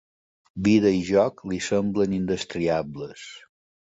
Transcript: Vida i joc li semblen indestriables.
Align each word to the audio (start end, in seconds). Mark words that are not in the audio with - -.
Vida 0.67 0.93
i 0.99 1.03
joc 1.09 1.45
li 1.51 1.59
semblen 1.67 2.17
indestriables. 2.21 3.29